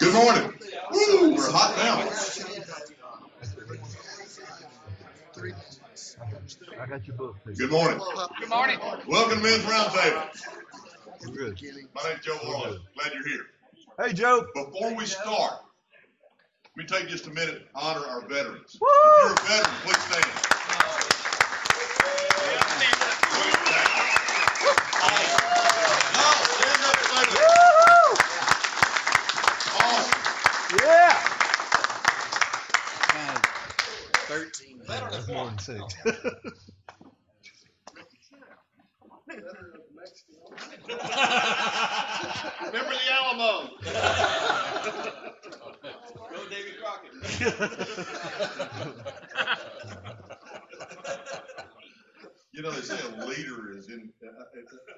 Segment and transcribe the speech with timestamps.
[0.00, 0.52] Good morning.
[0.92, 1.98] Woo, we're hot now.
[6.80, 7.58] I got your book, please.
[7.58, 8.00] Good morning.
[8.40, 8.78] Good morning.
[9.06, 10.28] Welcome to Men's Roundtable.
[11.26, 11.60] We're good.
[11.94, 12.80] My name's Joe Wallace.
[12.96, 13.46] Glad you're here.
[14.00, 14.46] Hey, Joe.
[14.54, 15.60] Before we start,
[16.76, 18.78] let me take just a minute to honor our veterans.
[18.80, 18.88] Woo!
[18.88, 20.24] If you're a veteran, please stand.
[26.14, 27.48] No, stand up and say that.
[29.76, 30.20] Awesome.
[30.82, 31.14] Yeah.
[34.26, 34.76] Thirteen.
[35.44, 35.96] That's more than six.
[42.66, 43.70] Remember the Alamo.
[46.30, 47.12] Go Davy Crockett.
[52.52, 54.44] You know, they say a leader is in, uh, uh,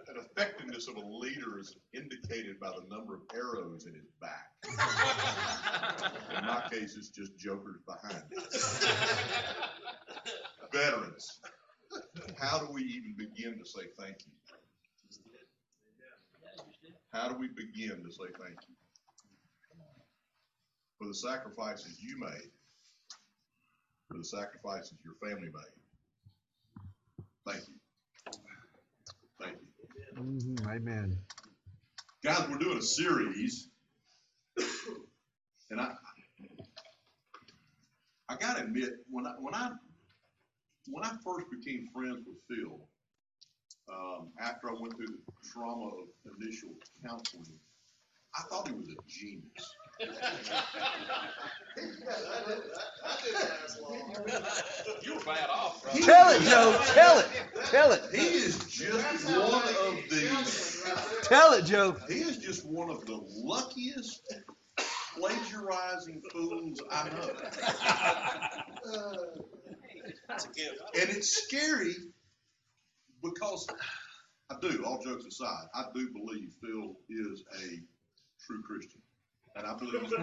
[0.08, 4.52] an effectiveness of a leader is indicated by the number of arrows in his back.
[6.38, 8.60] In my case, it's just jokers behind it.
[10.72, 11.40] Veterans,
[12.38, 14.32] how do we even begin to say thank you?
[17.12, 18.74] How do we begin to say thank you?
[20.98, 22.50] For the sacrifices you made,
[24.08, 25.76] for the sacrifices your family made.
[27.46, 27.74] Thank you.
[29.40, 30.22] Thank you.
[30.22, 31.18] Mhm, Amen.
[32.24, 33.70] Guys, we're doing a series.
[35.70, 35.92] And I,
[38.28, 39.70] I gotta admit, when I, when I,
[40.90, 42.78] when I first became friends with Phil,
[43.92, 46.08] um, after I went through the trauma of
[46.40, 46.70] initial
[47.04, 47.58] counseling,
[48.34, 49.74] I thought he was a genius.
[55.02, 55.92] You were bad off, bro.
[56.00, 56.80] Tell it, Joe.
[56.94, 57.26] Tell it.
[57.66, 58.02] Tell it.
[58.12, 61.96] He is just one of the, Tell it, Joe.
[62.08, 64.22] he is just one of the luckiest
[65.16, 67.30] plagiarizing fools I know.
[70.28, 70.80] That's a gift.
[71.00, 71.94] And it's scary
[73.22, 73.66] because
[74.50, 77.80] I do, all jokes aside, I do believe Phil is a
[78.46, 79.00] true Christian.
[79.56, 80.12] And I believe he's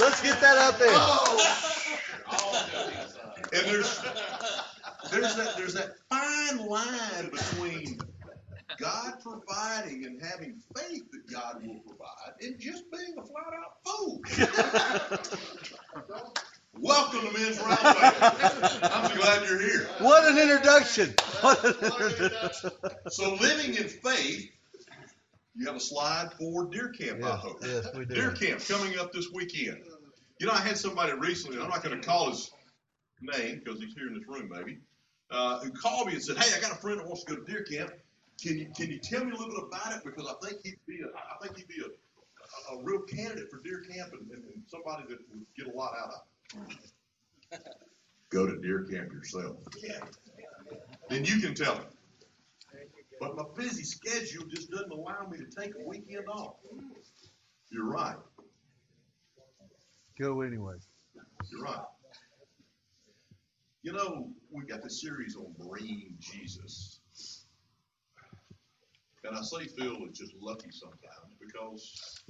[0.00, 0.88] Let's get that out there.
[0.90, 1.54] Oh.
[3.52, 4.00] And there's
[5.10, 7.98] there's that there's that fine line between
[8.78, 13.76] God providing and having faith that God will provide and just being a flat out
[13.84, 14.20] fool.
[16.78, 18.78] Welcome to Men's Roundtable.
[18.82, 19.88] I'm glad you're here.
[20.00, 21.14] What an introduction.
[21.40, 22.70] What an introduction.
[23.10, 24.50] So living in faith,
[25.54, 27.58] you have a slide for deer camp, I hope.
[27.62, 28.14] yes, we do.
[28.14, 29.82] Deer camp coming up this weekend.
[30.40, 32.50] You know, I had somebody recently, I'm not gonna call his
[33.22, 34.78] name, because he's here in this room maybe,
[35.30, 37.42] uh, who called me and said, hey, I got a friend that wants to go
[37.42, 37.92] to deer camp.
[38.42, 40.04] Can you, can you tell me a little bit about it?
[40.04, 43.48] Because I think he'd be a, I think he'd be a, a, a real candidate
[43.48, 46.33] for deer camp and, and, and somebody that would get a lot out of it.
[48.30, 49.56] Go to deer camp yourself.
[51.08, 51.86] Then you can tell him.
[53.20, 56.56] But my busy schedule just doesn't allow me to take a weekend off.
[57.70, 58.16] You're right.
[60.18, 60.74] Go anyway.
[61.50, 61.84] You're right.
[63.82, 67.00] You know, we got the series on Marine Jesus.
[69.24, 72.22] And I say Phil is just lucky sometimes because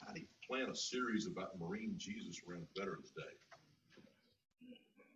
[0.00, 3.22] how do you plan a series about Marine Jesus around Veterans Day?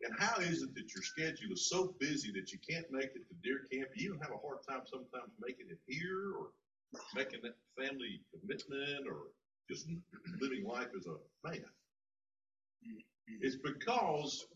[0.02, 3.28] And how is it that your schedule is so busy that you can't make it
[3.28, 3.88] to deer camp?
[3.94, 6.48] You even have a hard time sometimes making it here or
[7.14, 9.30] making that family commitment or
[9.68, 9.88] just
[10.40, 11.64] living life as a man.
[13.40, 14.46] It's because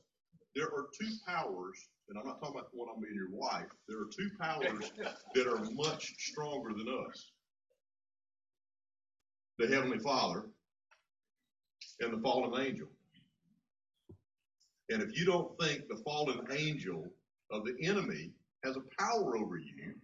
[0.54, 3.70] there are two powers, and I'm not talking about the one on me your wife.
[3.88, 4.93] There are two powers
[5.34, 7.31] that are much stronger than us.
[9.59, 10.47] The Heavenly Father
[12.01, 12.89] and the fallen angel.
[14.91, 17.07] And if you don't think the fallen angel
[17.51, 18.31] of the enemy
[18.65, 19.95] has a power over you,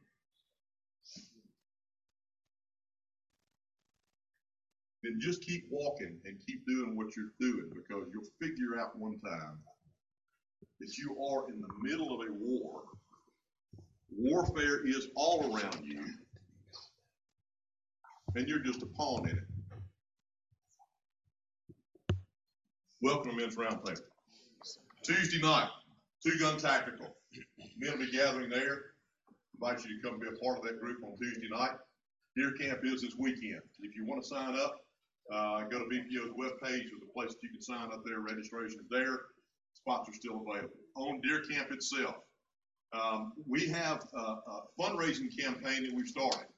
[5.03, 9.19] then just keep walking and keep doing what you're doing because you'll figure out one
[9.21, 9.59] time
[10.81, 12.83] that you are in the middle of a war.
[14.11, 16.05] Warfare is all around you,
[18.35, 19.58] and you're just a pawn in it.
[23.01, 24.01] Welcome to Men's Roundtable.
[25.05, 25.69] Tuesday night,
[26.21, 27.07] Two Gun Tactical.
[27.79, 28.87] Men will be gathering there.
[29.55, 31.77] Invite you to come be a part of that group on Tuesday night.
[32.35, 33.61] Deer Camp is this weekend.
[33.79, 34.81] If you want to sign up,
[35.33, 36.61] uh, go to BPO's webpage.
[36.91, 38.19] There's a place that you can sign up there.
[38.19, 39.21] Registration is there.
[39.75, 40.75] Spots are still available.
[40.97, 42.17] On Deer Camp itself,
[42.93, 46.49] um, we have a, a fundraising campaign that we've started.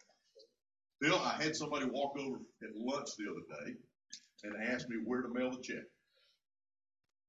[1.03, 3.75] Bill, I had somebody walk over at lunch the other day
[4.45, 5.85] and ask me where to mail the check.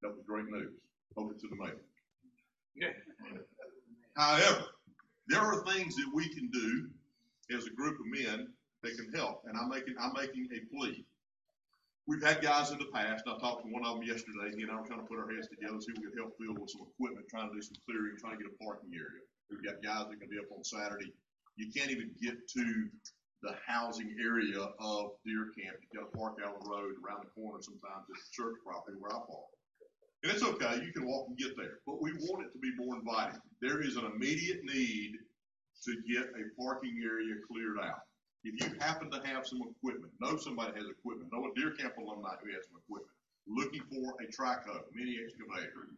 [0.01, 0.73] That was great news.
[1.17, 1.75] Over to the mail.
[4.15, 4.65] However,
[5.27, 6.89] there are things that we can do
[7.55, 8.47] as a group of men
[8.83, 11.05] that can help, and I'm making, I'm making a plea.
[12.07, 14.71] We've had guys in the past, I talked to one of them yesterday, he and
[14.71, 16.71] I were trying to put our heads together, see if we could help Phil with
[16.71, 19.21] some equipment, trying to do some clearing, trying to get a parking area.
[19.51, 21.13] We've got guys that can be up on Saturday.
[21.57, 22.89] You can't even get to
[23.43, 25.77] the housing area of Deer Camp.
[25.81, 28.97] You've gotta park out on the road around the corner sometimes at the church property
[28.97, 29.51] where I park.
[30.23, 32.71] And it's okay, you can walk and get there, but we want it to be
[32.77, 33.41] more inviting.
[33.59, 35.17] There is an immediate need
[35.85, 38.05] to get a parking area cleared out.
[38.43, 41.97] If you happen to have some equipment, know somebody has equipment, know a Deer Camp
[41.97, 45.89] alumni who has some equipment, looking for a track hoe, mini excavator,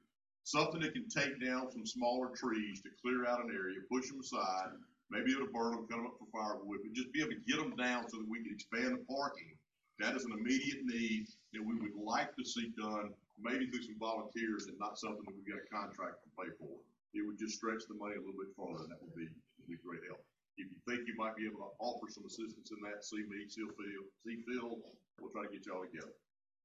[0.44, 4.20] something that can take down some smaller trees to clear out an area, push them
[4.20, 4.72] aside,
[5.10, 7.44] maybe able to burn them, cut them up for firewood, but just be able to
[7.48, 9.56] get them down so that we can expand the parking.
[10.00, 14.00] That is an immediate need that we would like to see done, maybe through some
[14.00, 16.74] volunteers and not something that we've got a contract to pay for.
[17.14, 19.70] It would just stretch the money a little bit farther, and that would be, would
[19.70, 20.22] be great help.
[20.58, 23.46] If you think you might be able to offer some assistance in that, see me,
[23.50, 24.78] see Phil, see Phil,
[25.20, 26.14] we'll try to get y'all together.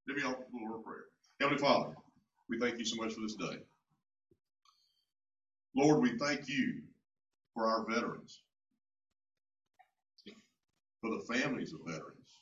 [0.07, 1.09] Let me offer a little prayer.
[1.41, 1.93] Heavenly Father,
[2.49, 3.61] we thank you so much for this day.
[5.75, 6.81] Lord, we thank you
[7.53, 8.41] for our veterans,
[11.01, 12.41] for the families of veterans,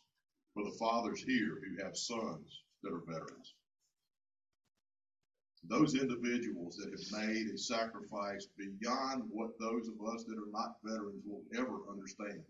[0.54, 3.54] for the fathers here who have sons that are veterans.
[5.70, 10.78] Those individuals that have made a sacrifice beyond what those of us that are not
[10.84, 12.42] veterans will ever understand.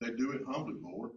[0.00, 1.12] They do it humbly, Lord.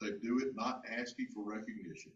[0.00, 2.12] They do it not asking for recognition.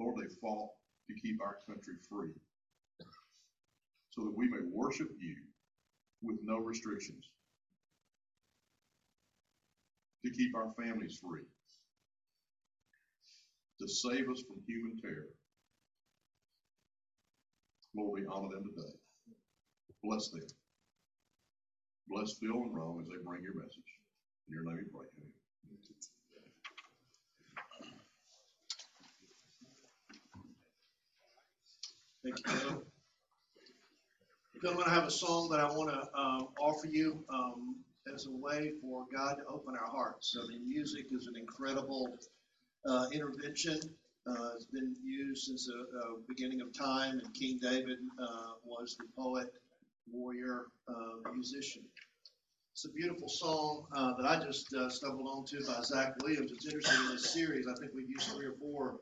[0.00, 0.70] Lord, they fought
[1.08, 2.30] to keep our country free
[4.10, 5.36] so that we may worship you
[6.22, 7.30] with no restrictions,
[10.24, 11.42] to keep our families free,
[13.80, 15.28] to save us from human terror.
[17.96, 18.94] Lord, we honor them today.
[20.02, 20.42] Bless them.
[22.08, 23.90] Bless Phil and Rome as they bring your message.
[24.48, 25.06] In your name we pray.
[32.24, 32.82] Thank you, Bill.
[34.62, 37.76] Gentlemen, I have a song that I want to um, offer you um,
[38.12, 40.36] as a way for God to open our hearts.
[40.36, 42.08] I mean, music is an incredible
[42.86, 43.80] uh, intervention.
[44.26, 48.96] Uh, it's been used since the uh, beginning of time, and King David uh, was
[48.98, 49.48] the poet,
[50.12, 51.82] warrior, uh, musician.
[52.78, 56.52] It's a beautiful song uh, that I just uh, stumbled onto by Zach Williams.
[56.52, 57.66] It's interesting in this series.
[57.66, 59.00] I think we've used three or four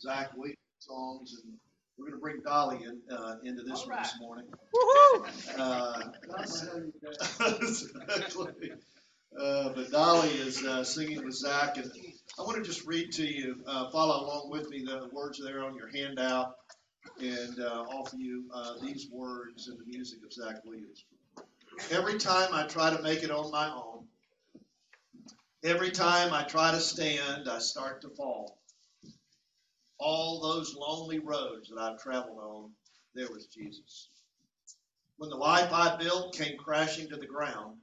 [0.00, 1.52] Zach Williams songs, and
[1.96, 4.46] we're going to bring Dolly in, uh, into this one this morning.
[5.56, 6.02] Uh,
[7.60, 8.72] exactly.
[9.40, 11.92] Uh, but Dolly is uh, singing with Zach, and
[12.38, 15.62] I want to just read to you, uh, follow along with me, the words there
[15.64, 16.54] on your handout,
[17.20, 21.04] and uh, offer you uh, these words in the music of Zach Williams.
[21.90, 24.06] Every time I try to make it on my own,
[25.62, 28.58] every time I try to stand, I start to fall.
[29.98, 32.70] All those lonely roads that I've traveled on,
[33.14, 34.08] there was Jesus.
[35.18, 37.76] When the life I built came crashing to the ground,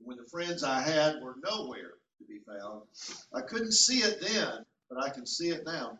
[0.00, 2.82] when the friends I had were nowhere to be found,
[3.34, 5.98] I couldn't see it then, but I can see it now.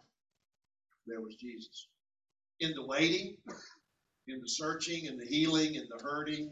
[1.07, 1.89] There was Jesus.
[2.61, 3.37] In the waiting,
[4.29, 6.51] in the searching, in the healing, in the hurting,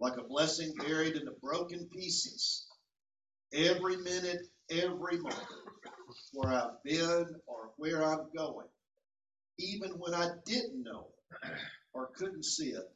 [0.00, 2.66] like a blessing buried in the broken pieces.
[3.52, 5.48] Every minute, every moment,
[6.32, 8.66] where I've been or where I'm going,
[9.58, 11.08] even when I didn't know
[11.42, 11.50] it
[11.94, 12.90] or couldn't see it,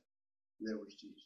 [0.61, 1.16] there was Jesus.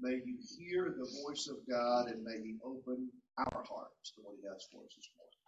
[0.00, 3.08] May you hear the voice of God and may He open
[3.38, 5.38] our hearts to what He has for us this morning.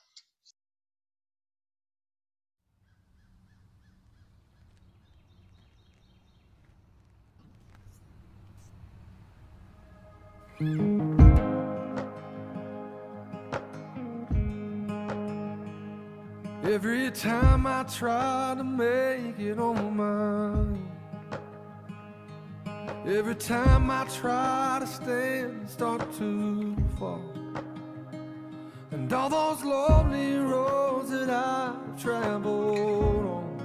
[16.62, 20.87] Every time I try to make it on mine.
[23.06, 27.39] Every time I try to stand, start to fall.
[29.10, 33.58] And all those lonely roads that I've traveled on,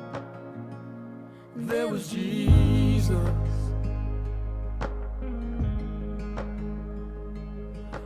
[1.56, 3.16] there was Jesus.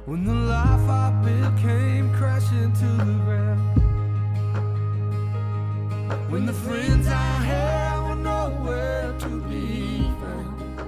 [0.05, 3.61] When the life I built came crashing to the ground.
[6.29, 7.11] When the friends I
[7.51, 10.81] had were nowhere to be found.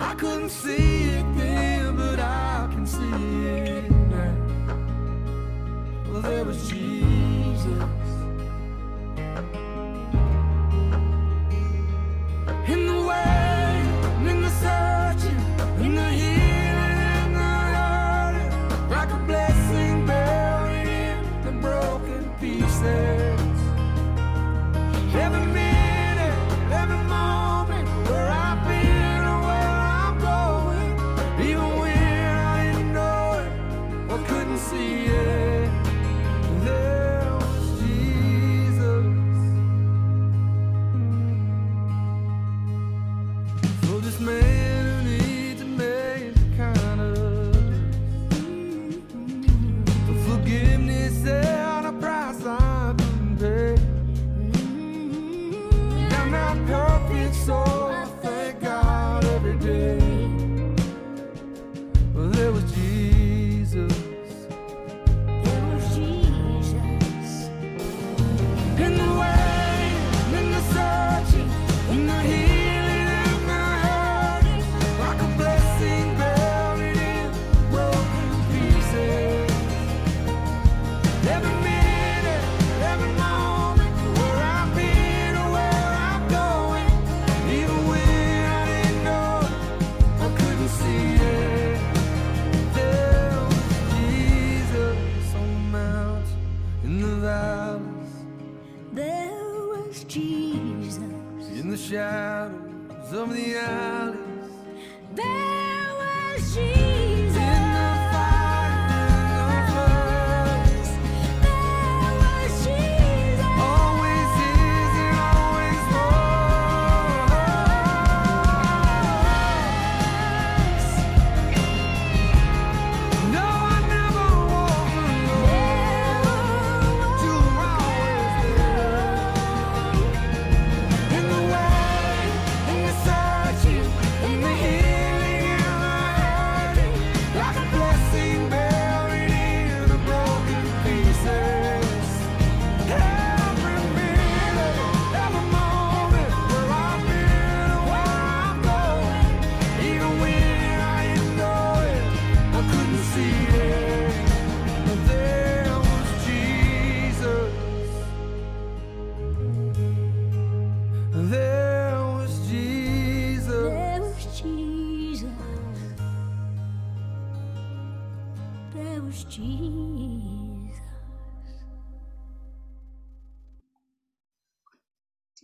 [0.00, 3.85] I couldn't see it then, but I can see it
[6.28, 7.95] there was Jesus.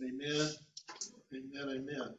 [0.01, 0.49] Amen.
[1.33, 1.69] Amen.
[1.69, 2.15] Amen.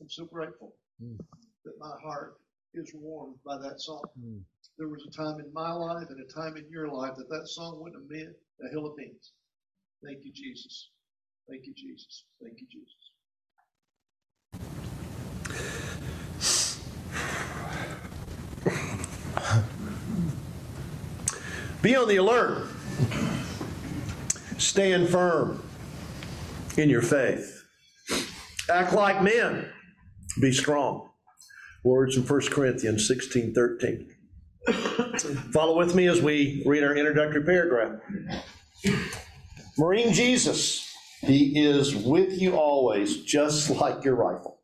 [0.00, 1.16] I'm so grateful mm.
[1.64, 2.36] that my heart
[2.74, 4.02] is warmed by that song.
[4.20, 4.40] Mm.
[4.78, 7.48] There was a time in my life and a time in your life that that
[7.48, 9.32] song wouldn't have meant a hill of beans.
[10.04, 10.90] Thank you, Jesus.
[11.48, 12.24] Thank you, Jesus.
[12.42, 13.12] Thank you, Jesus.
[21.82, 22.68] Be on the alert.
[24.58, 25.62] Stand firm
[26.76, 27.64] in your faith.
[28.70, 29.68] Act like men.
[30.40, 31.10] Be strong.
[31.84, 34.08] Words in 1 Corinthians 16 13.
[35.52, 38.00] Follow with me as we read our introductory paragraph.
[39.76, 40.88] Marine Jesus,
[41.22, 44.58] he is with you always, just like your rifle.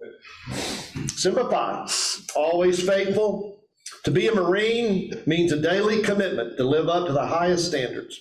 [1.51, 1.89] Pi,
[2.37, 3.61] always faithful.
[4.05, 8.19] To be a Marine means a daily commitment to live up to the highest standards.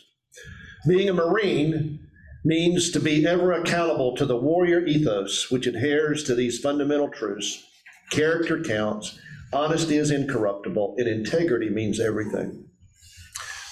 [0.88, 2.07] Being a Marine
[2.48, 7.62] means to be ever accountable to the warrior ethos, which adheres to these fundamental truths.
[8.10, 9.20] Character counts,
[9.52, 12.64] honesty is incorruptible, and integrity means everything.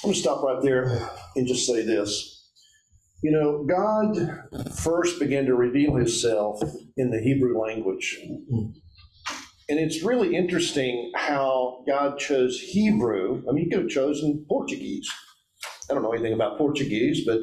[0.04, 2.52] I'm going to stop right there and just say this.
[3.24, 6.62] You know, God first began to reveal himself
[6.98, 8.20] in the Hebrew language.
[9.70, 13.42] And it's really interesting how God chose Hebrew.
[13.50, 15.10] I mean, he could have chosen Portuguese.
[15.90, 17.40] I don't know anything about Portuguese, but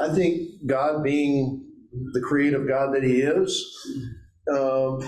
[0.00, 1.64] I think God, being
[2.12, 3.66] the creative God that he is,
[4.52, 5.00] um,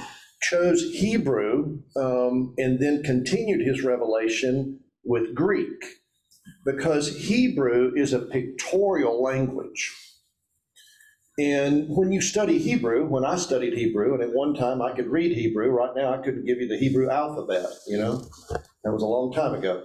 [0.42, 5.68] chose Hebrew um, and then continued his revelation with Greek
[6.64, 9.92] because Hebrew is a pictorial language.
[11.38, 15.08] And when you study Hebrew, when I studied Hebrew, and at one time I could
[15.08, 18.24] read Hebrew, right now I couldn't give you the Hebrew alphabet, you know?
[18.84, 19.84] That was a long time ago.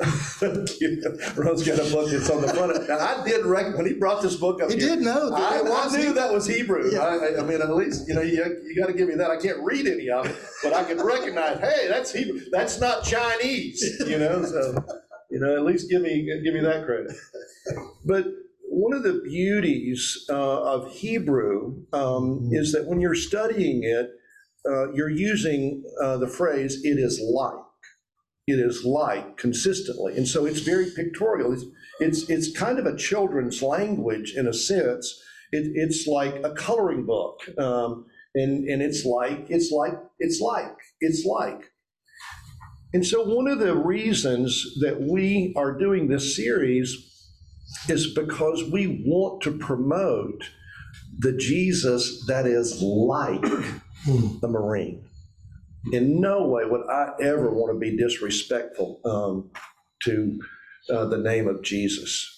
[0.40, 2.88] Ron's got a book that's on the front.
[2.88, 5.38] Now, I did rec, when he brought this book up He here, did know that
[5.40, 6.90] I, was I knew that was Hebrew.
[6.92, 7.00] Yeah.
[7.00, 9.30] I, I- mean, at least, you know, you, you gotta give me that.
[9.30, 12.40] I can't read any of it, but I can recognize, hey, that's Hebrew.
[12.52, 14.84] That's not Chinese, you know, so,
[15.30, 17.12] you know, at least give me, give me that credit.
[18.04, 18.26] But
[18.68, 24.10] one of the beauties uh, of Hebrew um, is that when you're studying it,
[24.68, 27.64] uh, you're using uh, the phrase, it is like.
[28.48, 30.16] It is like consistently.
[30.16, 31.52] And so it's very pictorial.
[31.52, 31.64] It's,
[32.00, 35.22] it's, it's kind of a children's language in a sense.
[35.52, 37.40] It, it's like a coloring book.
[37.58, 41.70] Um, and, and it's like, it's like, it's like, it's like.
[42.94, 46.88] And so one of the reasons that we are doing this series
[47.86, 50.42] is because we want to promote
[51.18, 53.42] the Jesus that is like
[54.40, 55.07] the Marine.
[55.92, 59.50] In no way would I ever want to be disrespectful um,
[60.04, 60.38] to
[60.90, 62.34] uh, the name of Jesus.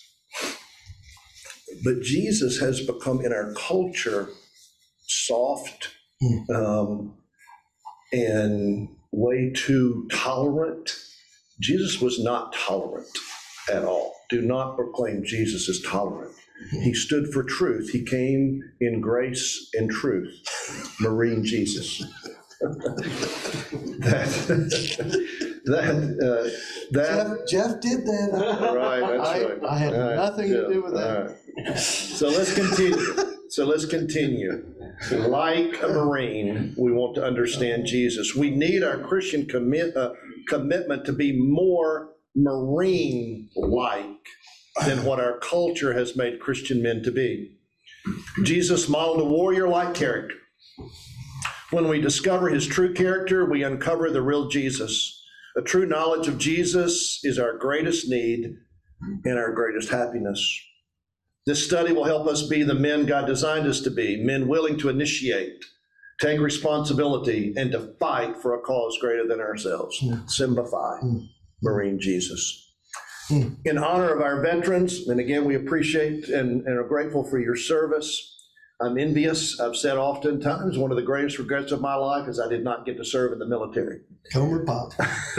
[1.85, 4.28] But Jesus has become in our culture
[5.07, 5.90] soft
[6.54, 7.16] um,
[8.12, 10.97] and way too tolerant.
[11.61, 13.09] Jesus was not tolerant
[13.73, 14.14] at all.
[14.30, 16.35] Do not proclaim Jesus as tolerant.
[16.71, 17.90] He stood for truth.
[17.90, 20.35] He came in grace and truth.
[21.00, 22.04] Marine Jesus.
[22.61, 24.29] That,
[25.64, 25.85] that,
[26.23, 26.50] uh,
[26.93, 28.73] that, Jeff, Jeff did that.
[28.76, 29.64] right, that's I- right.
[29.69, 31.17] I had All right, nothing to yeah, do with that.
[31.19, 31.25] all
[31.64, 31.79] right.
[31.79, 32.97] So let's continue.
[33.49, 34.64] So let's continue.
[35.11, 38.35] Like a Marine, we want to understand Jesus.
[38.35, 40.12] We need our Christian commit, uh,
[40.49, 44.05] commitment to be more Marine-like
[44.87, 47.57] than what our culture has made Christian men to be.
[48.45, 50.37] Jesus modeled a warrior-like character.
[51.70, 55.22] When we discover his true character, we uncover the real Jesus.
[55.56, 58.56] A true knowledge of Jesus is our greatest need
[59.24, 60.60] and our greatest happiness.
[61.46, 64.78] This study will help us be the men God designed us to be, men willing
[64.78, 65.64] to initiate,
[66.20, 69.98] take responsibility, and to fight for a cause greater than ourselves.
[69.98, 70.26] Hmm.
[70.26, 71.18] Semper Fi, hmm.
[71.62, 72.74] Marine Jesus.
[73.28, 73.54] Hmm.
[73.64, 77.56] In honor of our veterans, and again, we appreciate and, and are grateful for your
[77.56, 78.37] service.
[78.81, 79.61] I'm envious.
[79.61, 82.87] I've said oftentimes one of the greatest regrets of my life is I did not
[82.87, 84.01] get to serve in the military.
[84.33, 84.95] Gomer Pyle.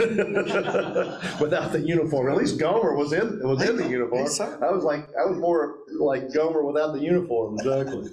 [1.40, 2.28] without the uniform.
[2.28, 4.22] At least Gomer was in was in the uniform.
[4.62, 7.56] I was like I was more like Gomer without the uniform.
[7.58, 8.10] Exactly.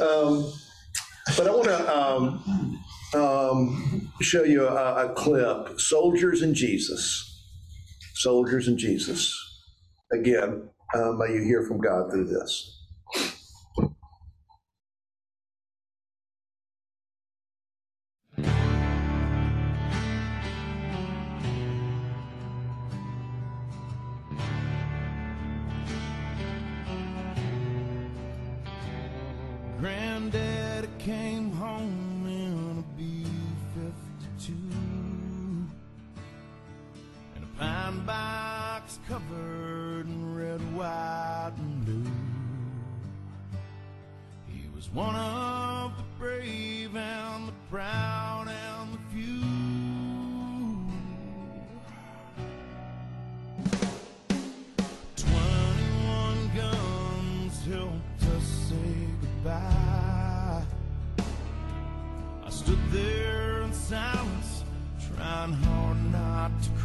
[0.00, 0.52] Um,
[1.36, 7.28] but I want to um, um, show you a, a clip: "Soldiers and Jesus."
[8.14, 9.36] Soldiers and Jesus.
[10.12, 12.81] Again, uh, may you hear from God through this.
[30.32, 34.48] Granddaddy came home in a B-52
[37.34, 42.10] And a pine box covered in red, white, and blue.
[44.48, 45.41] He was one of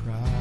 [0.07, 0.36] cry.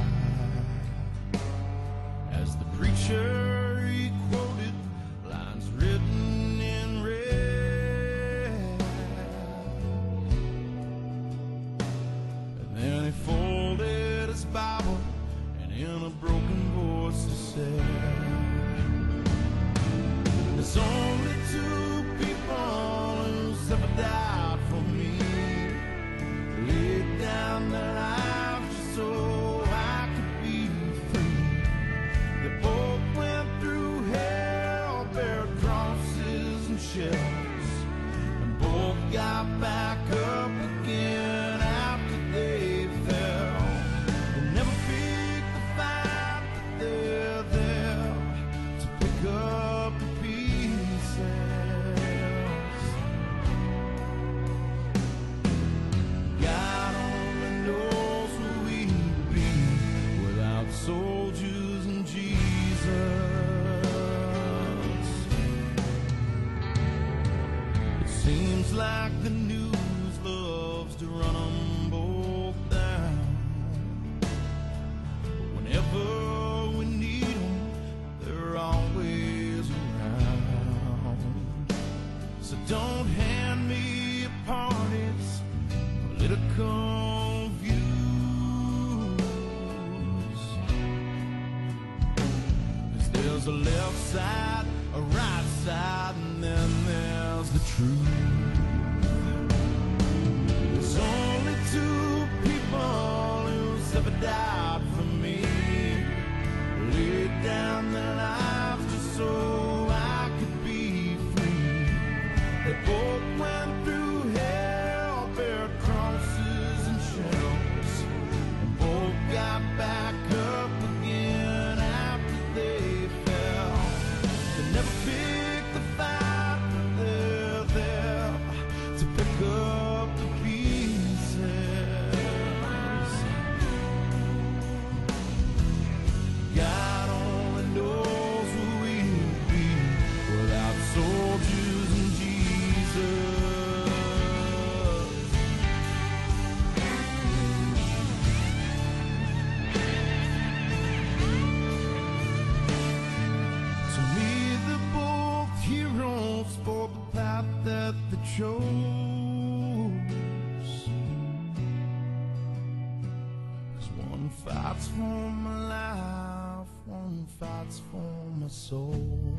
[164.76, 169.38] Fights for my life, one fights for my soul.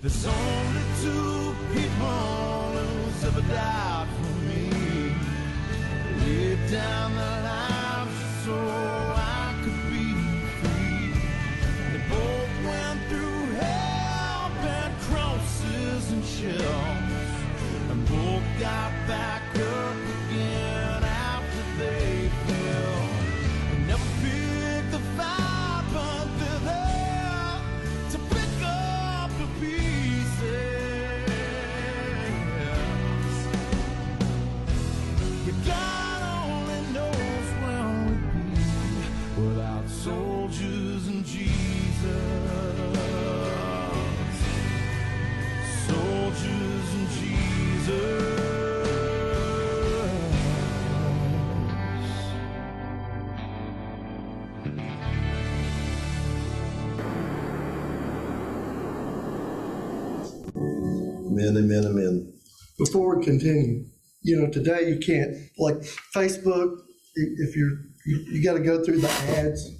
[0.00, 5.14] There's only two people who's ever died for me.
[6.20, 8.91] Laid down their lives so I
[62.94, 63.84] We continue,
[64.22, 65.76] you know, today you can't, like
[66.14, 66.76] Facebook,
[67.14, 67.70] if you're,
[68.06, 69.70] you, you got to go through the ads.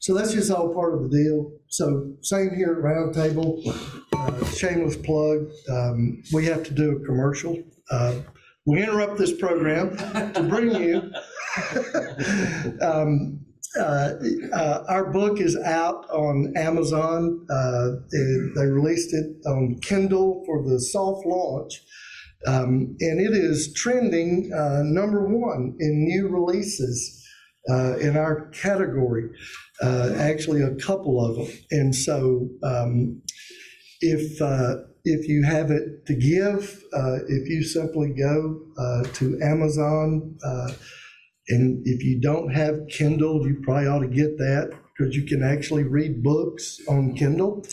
[0.00, 1.52] So that's just all part of the deal.
[1.68, 3.60] So same here at Roundtable,
[4.12, 7.62] uh, shameless plug, um, we have to do a commercial.
[7.90, 8.20] Uh,
[8.66, 9.96] We interrupt this program
[10.34, 11.12] to bring you.
[12.82, 13.40] um,
[13.78, 14.14] uh,
[14.52, 17.46] uh, Our book is out on Amazon.
[17.48, 21.82] Uh, and They released it on Kindle for the soft launch.
[22.46, 27.24] Um, and it is trending uh, number one in new releases
[27.68, 29.28] uh, in our category,
[29.82, 31.58] uh, actually, a couple of them.
[31.70, 33.22] And so, um,
[34.00, 39.38] if uh, if you have it to give, uh, if you simply go uh, to
[39.42, 40.36] Amazon,
[41.48, 45.42] and if you don't have Kindle, you probably ought to get that because you can
[45.42, 47.66] actually read books on Kindle.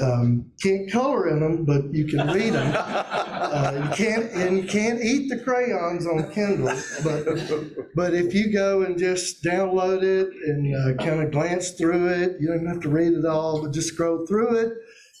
[0.00, 2.74] Um, can't color in them, but you can read them.
[2.76, 6.74] Uh, you can't, and you can't eat the crayons on Kindle.
[7.04, 12.08] But but if you go and just download it and uh, kind of glance through
[12.08, 14.72] it, you don't have to read it all, but just scroll through it.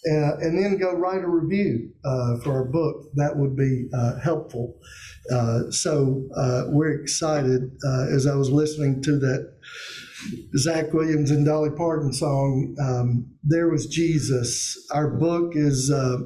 [0.08, 3.10] Uh, and then go write a review uh, for our book.
[3.14, 4.76] That would be uh, helpful.
[5.32, 9.52] Uh, so uh, we're excited uh, as I was listening to that
[10.56, 14.86] Zach Williams and Dolly Parton song, um, There Was Jesus.
[14.92, 16.18] Our book is uh,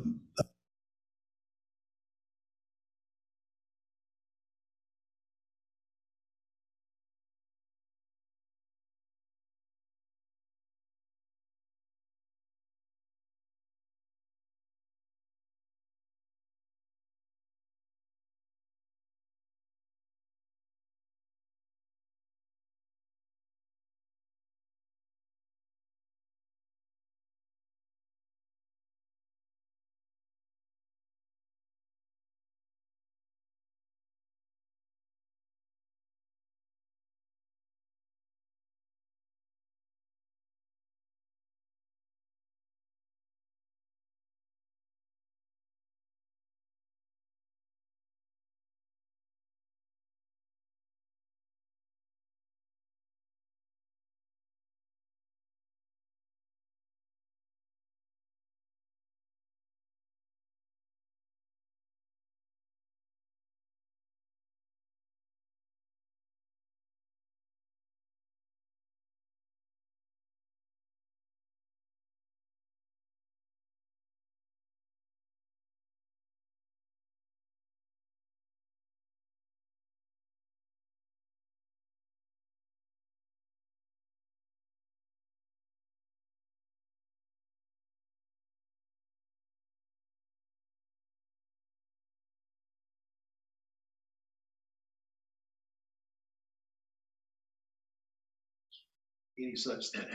[99.42, 100.06] any such thing.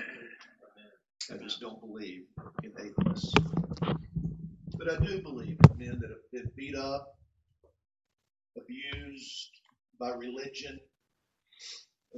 [1.34, 2.24] I just don't believe
[2.64, 3.34] in atheists.
[4.78, 7.18] But I do believe in men that have been beat up,
[8.58, 9.52] abused
[10.00, 10.80] by religion,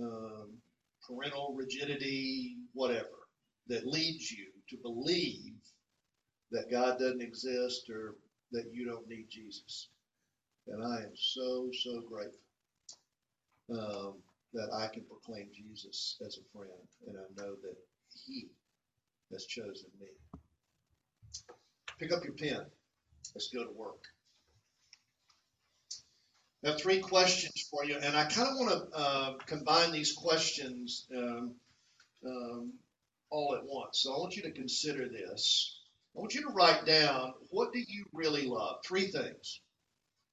[0.01, 0.57] um,
[1.07, 3.27] parental rigidity, whatever,
[3.67, 5.53] that leads you to believe
[6.51, 8.15] that God doesn't exist or
[8.51, 9.89] that you don't need Jesus.
[10.67, 12.39] And I am so, so grateful
[13.71, 14.15] um,
[14.53, 16.71] that I can proclaim Jesus as a friend,
[17.07, 17.75] and I know that
[18.25, 18.47] He
[19.31, 20.07] has chosen me.
[21.99, 22.65] Pick up your pen.
[23.35, 24.03] Let's go to work.
[26.65, 30.13] I have three questions for you, and I kind of want to uh, combine these
[30.13, 31.55] questions um,
[32.25, 32.73] um,
[33.29, 34.01] all at once.
[34.01, 35.79] So I want you to consider this.
[36.15, 38.77] I want you to write down what do you really love?
[38.85, 39.61] Three things.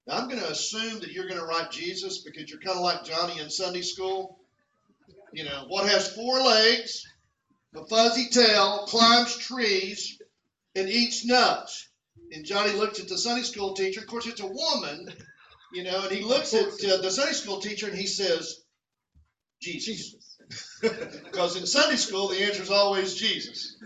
[0.07, 2.83] Now I'm going to assume that you're going to write Jesus because you're kind of
[2.83, 4.39] like Johnny in Sunday school.
[5.33, 7.05] You know, what has four legs,
[7.75, 10.19] a fuzzy tail, climbs trees,
[10.77, 11.89] and eats nuts.
[12.33, 14.01] And Johnny looks at the Sunday school teacher.
[14.01, 15.09] Of course, it's a woman,
[15.73, 18.63] you know, and he looks at uh, the Sunday school teacher and he says,
[19.61, 20.39] Jesus.
[20.81, 23.77] because in Sunday school, the answer is always Jesus.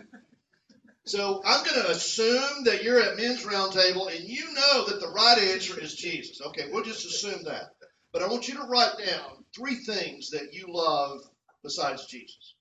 [1.08, 5.08] So I'm going to assume that you're at men's roundtable and you know that the
[5.08, 6.42] right answer is Jesus.
[6.48, 7.70] Okay, we'll just assume that.
[8.12, 11.20] But I want you to write down three things that you love
[11.62, 12.54] besides Jesus.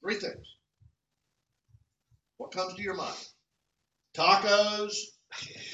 [0.00, 0.56] Three things.
[2.36, 3.16] What comes to your mind?
[4.14, 4.94] Tacos,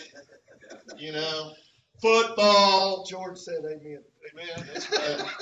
[0.96, 1.52] you know,
[2.00, 3.04] football.
[3.04, 3.98] George said amen.
[4.32, 4.68] Amen.
[4.72, 4.90] That's.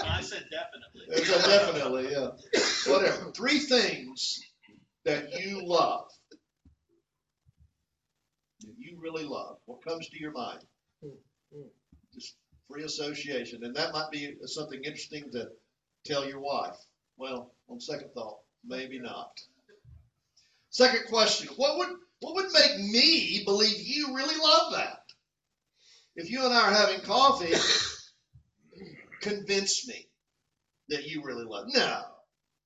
[0.03, 1.07] I said definitely.
[1.09, 2.93] There's a definitely, yeah.
[2.93, 3.31] Whatever.
[3.31, 4.41] Three things
[5.05, 6.09] that you love.
[9.03, 9.57] Really love.
[9.67, 10.61] What comes to your mind?
[11.05, 11.11] Mm,
[11.57, 11.69] mm.
[12.15, 12.37] Just
[12.71, 13.65] free association.
[13.65, 15.49] And that might be something interesting to
[16.07, 16.77] tell your wife.
[17.17, 19.33] Well, on second thought, maybe not.
[20.71, 21.49] Second question.
[21.57, 21.89] What would
[22.21, 25.01] what would make me believe you really love that?
[26.15, 27.53] If you and I are having coffee,
[29.21, 30.07] convince me
[30.91, 31.67] that you really love.
[31.75, 32.03] No,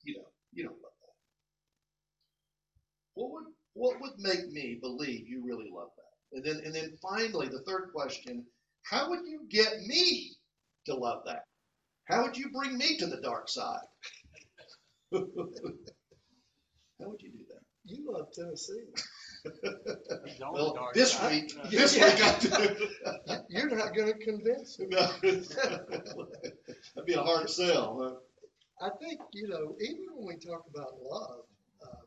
[0.03, 0.27] you don't.
[0.53, 1.15] You don't love that.
[3.15, 5.89] What would what would make me believe you really love?
[6.33, 8.45] And then and then finally, the third question:
[8.83, 10.33] How would you get me
[10.87, 11.45] to love that?
[12.05, 13.87] How would you bring me to the dark side?
[15.13, 15.21] How
[17.01, 17.61] would you do that?
[17.85, 18.87] You love Tennessee.
[20.41, 23.45] well, this week, this week I do.
[23.49, 24.87] You're not going to convince me.
[24.91, 28.01] No, that'd be a hard sell.
[28.03, 28.87] Huh?
[28.87, 31.45] I think, you know, even when we talk about love,
[31.83, 32.05] um,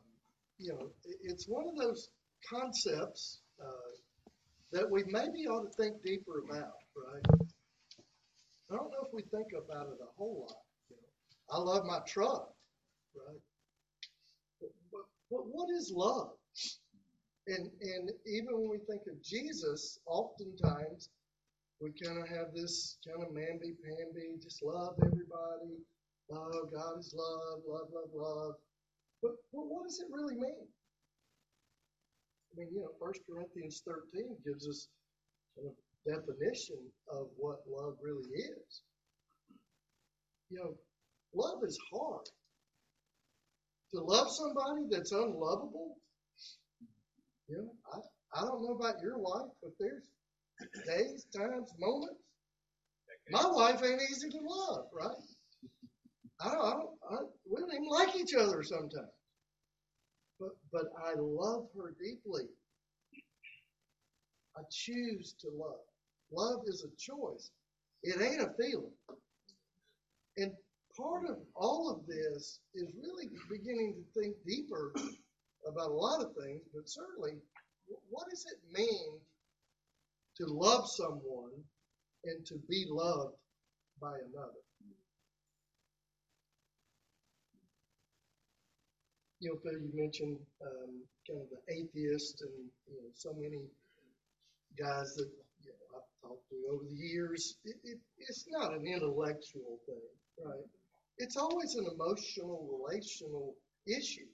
[0.58, 0.90] you know,
[1.22, 2.10] it's one of those
[2.48, 3.90] concepts uh,
[4.72, 7.40] that we maybe ought to think deeper about, right?
[8.70, 10.62] I don't know if we think about it a whole lot.
[10.88, 11.56] You know?
[11.56, 12.52] I love my truck,
[13.14, 13.40] right?
[14.60, 16.30] But, but, but what is love?
[17.48, 21.08] And, and even when we think of Jesus, oftentimes
[21.80, 25.82] we kind of have this kind of mamby-pamby, just love everybody,
[26.32, 28.54] Oh, God is love, love, love, love.
[29.22, 30.66] But, but what does it really mean?
[32.52, 34.88] I mean, you know, First Corinthians 13 gives us
[35.56, 36.78] kind of definition
[37.12, 38.82] of what love really is.
[40.50, 40.74] You know,
[41.34, 42.26] love is hard.
[43.94, 45.96] To love somebody that's unlovable,
[47.48, 50.04] you know, I, I don't know about your life, but there's
[50.86, 52.20] days, times, moments.
[53.30, 55.16] My wife ain't easy to love, right?
[56.40, 57.16] I don't, I don't, I,
[57.48, 59.10] we don't even like each other sometimes.
[60.40, 62.44] But, but I love her deeply.
[64.56, 65.84] I choose to love.
[66.32, 67.50] Love is a choice.
[68.02, 68.92] It ain't a feeling.
[70.38, 70.52] And
[70.96, 74.94] part of all of this is really beginning to think deeper
[75.68, 77.32] about a lot of things, but certainly,
[78.08, 79.18] what does it mean
[80.38, 81.52] to love someone
[82.24, 83.34] and to be loved
[84.00, 84.69] by another?
[89.40, 92.52] You know, Phil, you mentioned um, kind of the atheist and
[92.88, 93.62] you know so many
[94.78, 95.28] guys that
[95.62, 97.56] you know I've talked to over the years.
[97.64, 100.10] It, it, it's not an intellectual thing,
[100.44, 100.66] right?
[101.18, 103.54] It's always an emotional, relational
[103.86, 104.28] issue.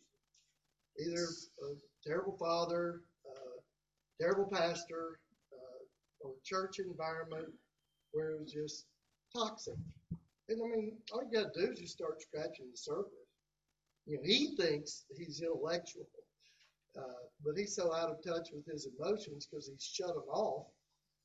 [0.99, 1.27] Either
[1.63, 1.75] a
[2.09, 3.61] terrible father, uh,
[4.21, 5.19] terrible pastor,
[5.53, 5.85] uh,
[6.21, 7.49] or church environment
[8.13, 8.87] where it was just
[9.37, 9.77] toxic.
[10.49, 13.26] And I mean, all you got to do is just start scratching the surface.
[14.07, 16.07] You know, he thinks he's intellectual,
[16.97, 20.67] uh, but he's so out of touch with his emotions because he's shut them off.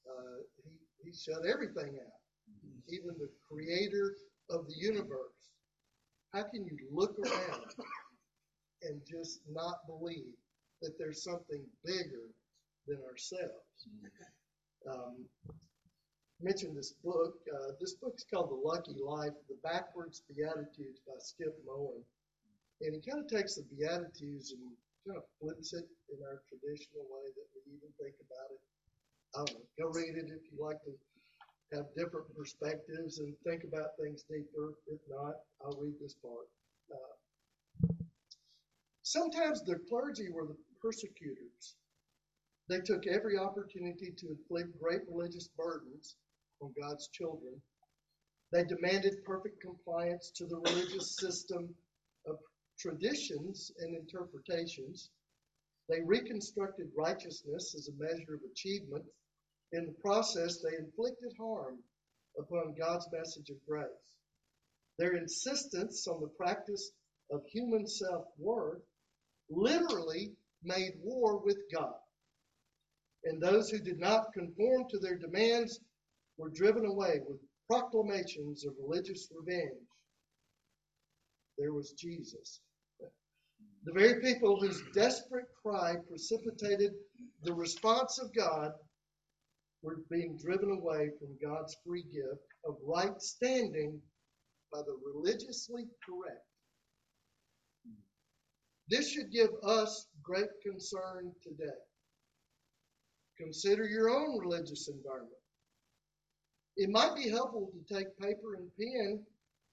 [0.10, 2.20] Uh, he, he shut everything out,
[2.90, 4.16] even the creator
[4.50, 5.52] of the universe.
[6.34, 7.66] how can you look around
[8.82, 10.34] and just not believe
[10.82, 12.30] that there's something bigger
[12.88, 13.88] than ourselves?
[14.90, 15.26] Um,
[16.42, 17.36] mentioned this book.
[17.54, 22.04] Uh, this book's called The Lucky Life: The Backwards Beatitudes by Skip Moen,
[22.82, 24.62] and he kind of takes the Beatitudes and
[25.06, 28.62] kind of flips it in our traditional way that we even think about it.
[29.34, 29.66] I don't know.
[29.78, 30.94] Go read it if you like to
[31.78, 34.74] have different perspectives and think about things deeper.
[34.88, 36.50] If not, I'll read this part.
[36.92, 37.94] Uh,
[39.04, 41.76] sometimes the clergy were the persecutors.
[42.68, 46.16] They took every opportunity to inflict great religious burdens
[46.62, 47.62] on God's children.
[48.52, 51.74] They demanded perfect compliance to the religious system
[52.82, 55.10] traditions and interpretations.
[55.88, 59.06] They reconstructed righteousness as a measure of achievement.
[59.72, 61.78] In the process, they inflicted harm
[62.38, 63.86] upon God's message of grace.
[64.98, 66.92] Their insistence on the practice
[67.32, 68.82] of human self worth
[69.50, 71.94] literally made war with God.
[73.24, 75.80] And those who did not conform to their demands
[76.38, 79.88] were driven away with proclamations of religious revenge.
[81.58, 82.60] There was Jesus.
[83.84, 86.94] The very people whose desperate cry precipitated
[87.44, 88.74] the response of God
[89.82, 94.00] were being driven away from God's free gift of right standing
[94.72, 96.46] by the religiously correct.
[98.88, 101.80] This should give us great concern today.
[103.38, 105.34] Consider your own religious environment.
[106.78, 109.26] It might be helpful to take paper and pen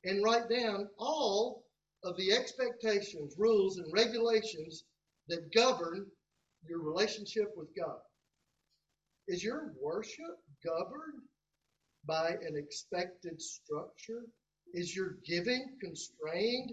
[0.05, 1.64] and write down all
[2.09, 4.85] of the expectations, rules, and regulations
[5.29, 6.07] that govern
[6.66, 7.99] your relationship with God.
[9.29, 11.23] Is your worship governed
[12.07, 14.23] by an expected structure?
[14.73, 16.73] Is your giving constrained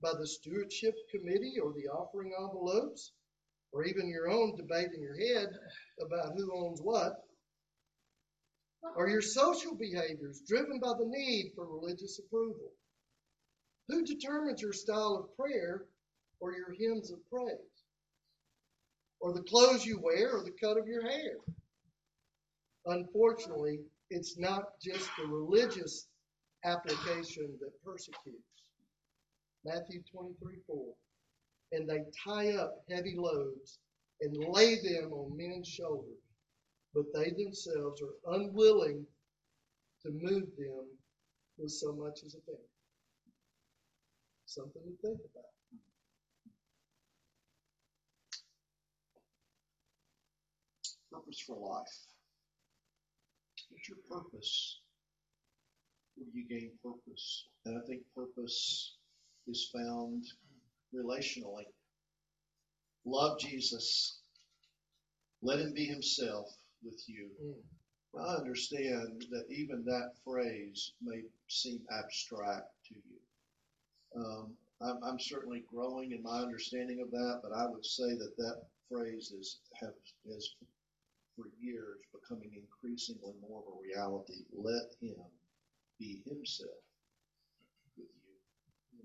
[0.00, 3.12] by the stewardship committee or the offering envelopes?
[3.72, 5.48] Or even your own debate in your head
[6.00, 7.12] about who owns what?
[8.96, 12.70] Are your social behaviors driven by the need for religious approval?
[13.88, 15.84] Who determines your style of prayer
[16.40, 17.56] or your hymns of praise?
[19.20, 21.36] Or the clothes you wear or the cut of your hair?
[22.86, 26.06] Unfortunately, it's not just the religious
[26.64, 28.42] application that persecutes.
[29.64, 30.94] Matthew 23 4.
[31.72, 33.78] And they tie up heavy loads
[34.20, 36.22] and lay them on men's shoulders,
[36.94, 39.04] but they themselves are unwilling
[40.02, 40.86] to move them
[41.58, 42.60] with so much as a finger.
[44.46, 45.44] Something to think about.
[51.12, 51.98] Purpose for life.
[53.70, 54.80] What's your purpose?
[56.16, 57.44] Where do you gain purpose?
[57.64, 58.94] And I think purpose
[59.48, 60.24] is found
[60.94, 61.66] relationally.
[63.04, 64.20] Love Jesus.
[65.42, 66.46] Let him be himself
[66.82, 67.30] with you.
[67.44, 67.62] Mm.
[68.18, 73.25] I understand that even that phrase may seem abstract to you.
[74.16, 78.36] Um, I'm, I'm certainly growing in my understanding of that, but I would say that
[78.36, 79.94] that phrase is have
[80.26, 80.54] is
[81.36, 84.44] for years becoming increasingly more of a reality.
[84.54, 85.16] Let him
[85.98, 86.70] be himself
[87.96, 89.04] with you.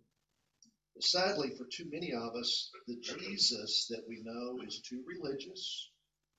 [1.02, 5.90] Sadly, for too many of us, the Jesus that we know is too religious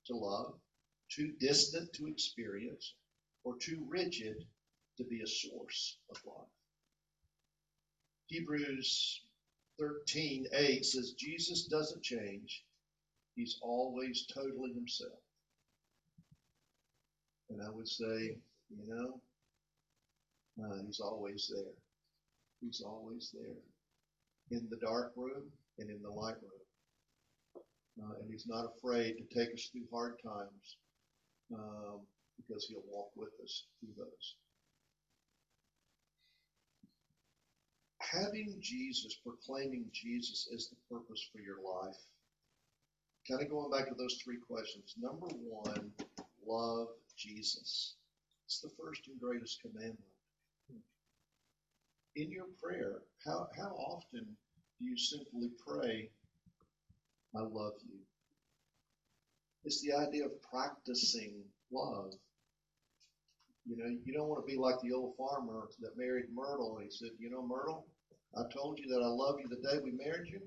[0.06, 0.54] to love,
[1.10, 2.94] too distant to experience,
[3.44, 4.36] or too rigid
[4.96, 6.61] to be a source of life.
[8.32, 9.20] Hebrews
[9.78, 12.64] 13 8 says, Jesus doesn't change.
[13.36, 15.20] He's always totally himself.
[17.50, 18.36] And I would say,
[18.70, 19.20] you know,
[20.64, 21.74] uh, he's always there.
[22.62, 24.58] He's always there.
[24.58, 27.62] In the dark room and in the light room.
[28.02, 30.76] Uh, and he's not afraid to take us through hard times
[31.52, 32.00] um,
[32.38, 34.36] because he'll walk with us through those.
[38.12, 41.96] Having Jesus, proclaiming Jesus as the purpose for your life.
[43.26, 44.94] Kind of going back to those three questions.
[45.00, 45.92] Number one,
[46.46, 47.94] love Jesus.
[48.44, 49.98] It's the first and greatest commandment.
[52.16, 54.26] In your prayer, how, how often
[54.78, 56.10] do you simply pray,
[57.34, 57.98] I love you?
[59.64, 61.36] It's the idea of practicing
[61.72, 62.12] love.
[63.64, 66.76] You know, you don't want to be like the old farmer that married Myrtle.
[66.76, 67.86] And he said, You know, Myrtle,
[68.36, 70.40] I told you that I love you the day we married you,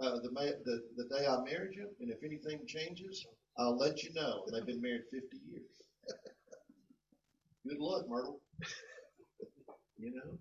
[0.00, 0.30] uh, the,
[0.64, 3.26] the, the day I married you, and if anything changes,
[3.58, 4.44] I'll let you know.
[4.46, 5.82] And they've been married 50 years.
[7.66, 8.40] Good luck, Myrtle.
[9.98, 10.38] you know?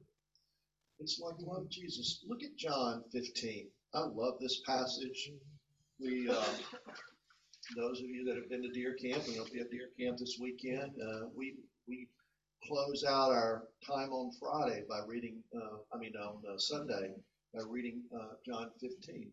[0.99, 2.23] It's like love Jesus.
[2.27, 3.67] Look at John 15.
[3.93, 5.31] I love this passage.
[5.99, 6.43] We, uh,
[7.75, 10.17] those of you that have been to deer camp, and you'll be at deer camp
[10.17, 11.55] this weekend, uh, we
[11.87, 12.07] we
[12.67, 15.37] close out our time on Friday by reading.
[15.55, 17.13] Uh, I mean, on uh, Sunday
[17.53, 19.29] by reading uh, John 15.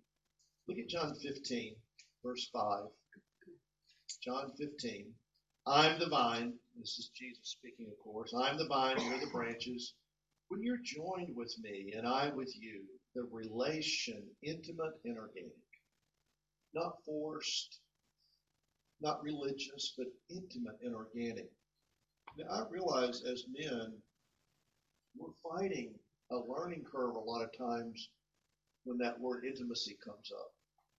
[0.66, 1.74] Look at John 15,
[2.24, 2.84] verse 5.
[4.22, 5.06] John 15.
[5.66, 6.54] I'm the vine.
[6.78, 8.32] This is Jesus speaking, of course.
[8.34, 9.94] I'm the vine, you're the branches.
[10.48, 12.82] When you're joined with me and I with you,
[13.14, 15.52] the relation, intimate and organic,
[16.74, 17.80] not forced,
[19.00, 21.50] not religious, but intimate and organic.
[22.38, 23.92] Now, I realize as men,
[25.16, 25.92] we're fighting
[26.30, 28.10] a learning curve a lot of times
[28.84, 30.52] when that word intimacy comes up.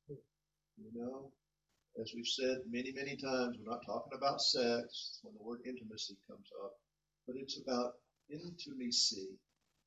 [0.09, 1.31] You know,
[2.01, 6.17] as we've said many, many times, we're not talking about sex when the word intimacy
[6.29, 6.73] comes up,
[7.25, 7.93] but it's about
[8.29, 9.29] intimacy,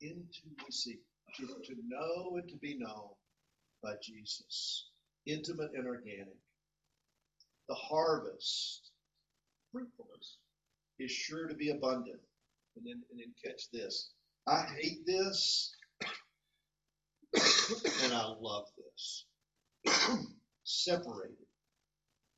[0.01, 1.01] intimacy,
[1.37, 3.09] to, to know and to be known
[3.83, 4.89] by Jesus,
[5.27, 6.37] intimate and organic.
[7.69, 8.89] The harvest,
[9.71, 10.37] fruitfulness,
[11.03, 12.19] is sure to be abundant.
[12.75, 14.11] And then, and then catch this.
[14.47, 15.73] I hate this,
[18.03, 19.25] and I love this.
[20.63, 21.37] Separated,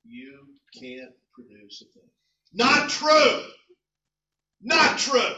[0.03, 0.47] you
[0.77, 2.09] can't produce a thing.
[2.53, 3.41] Not true.
[4.61, 5.35] Not true.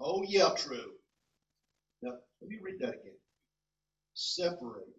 [0.00, 0.92] Oh, yeah, true.
[2.02, 3.18] Now, let me read that again.
[4.14, 4.94] Separated,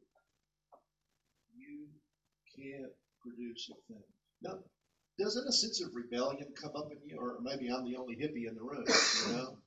[1.55, 1.88] you
[2.55, 2.91] can't
[3.22, 4.03] produce a thing.
[4.41, 4.59] Now,
[5.30, 8.47] doesn't a sense of rebellion come up in you, or maybe I'm the only hippie
[8.47, 8.84] in the room,
[9.27, 9.57] you know?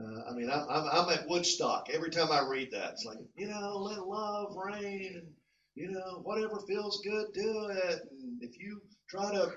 [0.00, 1.88] Uh, I mean, I'm, I'm, I'm at Woodstock.
[1.92, 5.26] Every time I read that, it's like, you know, let love reign, and
[5.74, 8.00] you know, whatever feels good, do it.
[8.12, 8.80] And if you
[9.10, 9.50] try to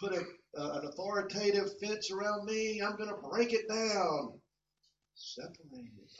[0.00, 0.22] put a,
[0.58, 4.40] uh, an authoritative fence around me, I'm going to break it down.
[5.14, 6.10] Separated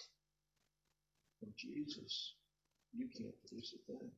[1.40, 2.34] from Jesus,
[2.96, 4.10] you can't produce a thing.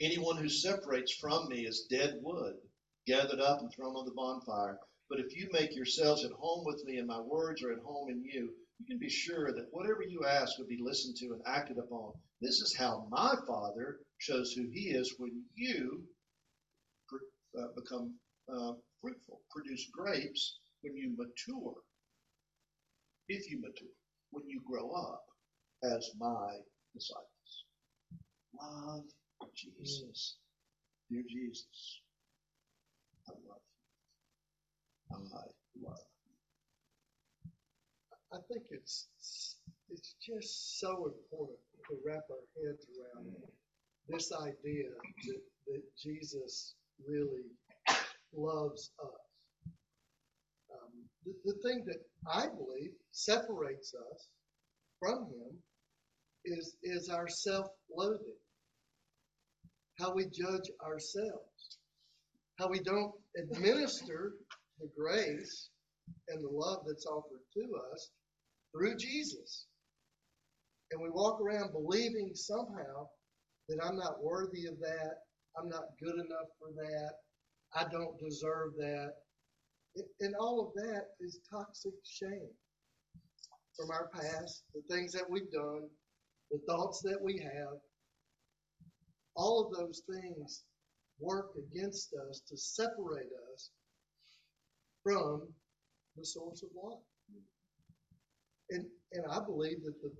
[0.00, 2.54] Anyone who separates from me is dead wood,
[3.08, 4.78] gathered up and thrown on the bonfire.
[5.08, 8.10] But if you make yourselves at home with me and my words are at home
[8.10, 11.42] in you, you can be sure that whatever you ask will be listened to and
[11.46, 12.12] acted upon.
[12.42, 16.04] This is how my Father shows who He is when you
[17.58, 18.14] uh, become
[18.52, 21.74] uh, fruitful, produce grapes when you mature.
[23.28, 23.88] If you mature,
[24.30, 25.24] when you grow up
[25.82, 26.58] as my
[26.94, 27.64] disciples.
[28.60, 29.04] Love
[29.54, 30.36] Jesus.
[31.10, 32.00] Dear Jesus,
[33.28, 33.62] I love
[35.10, 35.16] you.
[35.16, 35.18] I
[35.88, 37.50] love you.
[38.32, 39.08] I think it's
[39.90, 41.58] it's just so important
[41.88, 43.34] to wrap our heads around
[44.08, 44.88] this idea
[45.26, 46.74] that, that Jesus
[47.06, 47.44] really
[48.34, 49.72] loves us.
[50.70, 50.92] Um,
[51.24, 52.00] the, the thing that
[52.30, 54.28] I believe separates us
[55.00, 55.56] from Him
[56.44, 58.40] is is our self-loathing,
[59.98, 61.77] how we judge ourselves,
[62.58, 64.32] how we don't administer
[64.80, 65.70] the grace
[66.28, 68.10] and the love that's offered to us
[68.72, 69.66] through Jesus.
[70.90, 73.08] And we walk around believing somehow
[73.68, 75.14] that I'm not worthy of that,
[75.56, 77.10] I'm not good enough for that,
[77.74, 79.12] I don't deserve that.
[80.20, 82.50] And all of that is toxic shame
[83.76, 85.88] from our past, the things that we've done,
[86.50, 87.78] the thoughts that we have.
[89.36, 90.64] All of those things
[91.20, 93.70] work against us to separate us
[95.02, 95.42] from
[96.16, 96.98] the source of life.
[98.70, 100.10] And and I believe that the,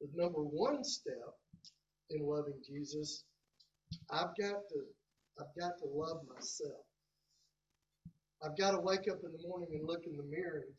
[0.00, 1.34] the number one step
[2.10, 3.24] in loving Jesus,
[4.10, 4.80] I've got to
[5.40, 6.84] I've got to love myself.
[8.44, 10.74] I've got to wake up in the morning and look in the mirror and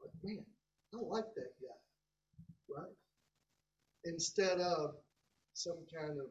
[0.00, 0.44] like, man,
[0.94, 2.80] I like that guy.
[2.80, 2.92] Right?
[4.04, 4.94] Instead of
[5.54, 6.26] some kind of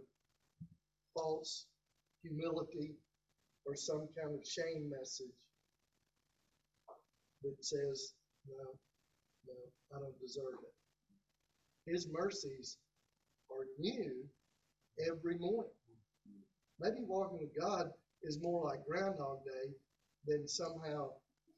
[1.13, 1.65] false
[2.23, 2.95] humility
[3.65, 5.35] or some kind of shame message
[7.43, 8.13] that says,
[8.47, 8.77] no,
[9.47, 9.53] no,
[9.95, 11.91] I don't deserve it.
[11.91, 12.77] His mercies
[13.51, 14.25] are new
[15.09, 15.71] every morning.
[16.79, 17.91] Maybe walking with God
[18.23, 19.73] is more like Groundhog Day
[20.25, 21.09] than somehow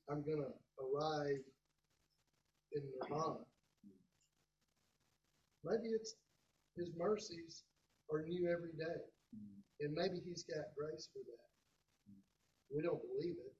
[0.09, 1.43] I'm going to arrive
[2.74, 3.39] in nirvana.
[5.64, 6.16] Maybe it's
[6.76, 7.64] His mercies
[8.11, 9.01] are new every day.
[9.82, 11.50] And maybe He's got grace for that.
[12.74, 13.56] We don't believe it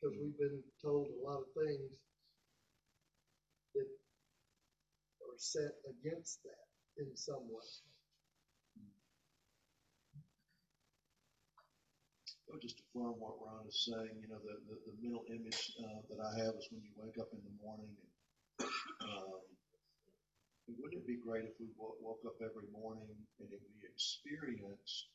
[0.00, 1.92] because we've been told a lot of things
[3.74, 3.88] that
[5.24, 6.66] are set against that
[7.02, 7.70] in some way.
[12.52, 16.00] I'll just affirm what Ron is saying, you know, the, the, the mental image, uh,
[16.06, 18.12] that I have is when you wake up in the morning and,
[19.10, 19.40] um,
[20.68, 23.08] wouldn't it be great if we woke, up every morning
[23.40, 25.08] and if we experienced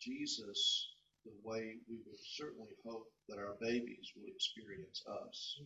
[0.00, 0.90] Jesus
[1.24, 5.60] the way we would certainly hope that our babies will experience us?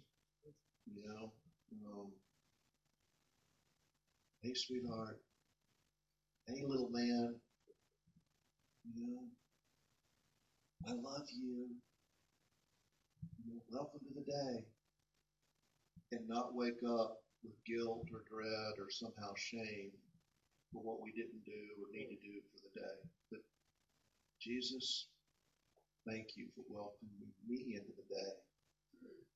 [0.86, 1.32] You know,
[1.86, 2.12] um,
[4.42, 5.20] hey, sweetheart.
[6.46, 7.34] Hey, little man.
[8.84, 9.22] You know,
[10.88, 11.68] I love you.
[13.44, 14.64] You know, welcome to the day.
[16.12, 19.90] And not wake up with guilt or dread or somehow shame
[20.72, 22.96] for what we didn't do or need to do for the day.
[23.30, 23.40] But
[24.40, 25.06] Jesus,
[26.06, 28.32] thank you for welcoming me into the day.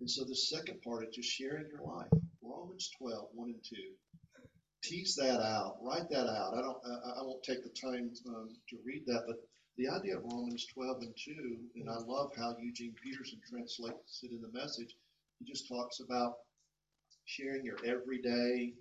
[0.01, 2.11] And so the second part is just sharing your life.
[2.43, 3.77] Romans 12, 1 and 2.
[4.83, 5.79] Tease that out.
[5.81, 6.53] Write that out.
[6.55, 6.77] I don't.
[6.85, 9.37] I, I won't take the time um, to read that, but
[9.79, 11.33] the idea of Romans 12 and 2,
[11.77, 14.95] and I love how Eugene Peterson translates it in the message.
[15.39, 16.37] He just talks about
[17.25, 18.75] sharing your everyday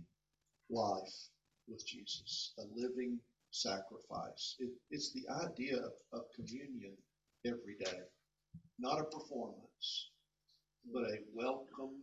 [0.70, 1.30] life
[1.68, 3.20] with Jesus, a living
[3.52, 4.56] sacrifice.
[4.60, 6.94] It, it's the idea of, of communion
[7.46, 8.00] every day,
[8.80, 10.10] not a performance,
[10.94, 12.02] but a welcome,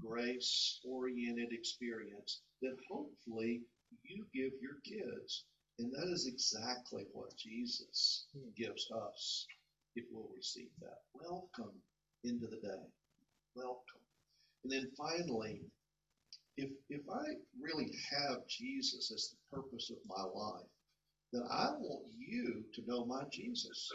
[0.00, 3.62] grace oriented experience that hopefully
[4.04, 5.44] you give your kids.
[5.78, 8.26] And that is exactly what Jesus
[8.56, 9.46] gives us
[9.96, 10.98] if we'll receive that.
[11.14, 11.72] Welcome
[12.24, 12.84] into the day.
[13.54, 13.99] Welcome.
[14.64, 15.62] And then finally,
[16.56, 17.24] if if I
[17.60, 20.68] really have Jesus as the purpose of my life,
[21.32, 23.90] then I want you to know my Jesus.